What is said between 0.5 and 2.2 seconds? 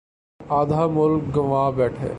آدھا ملک گنوا بیٹھے۔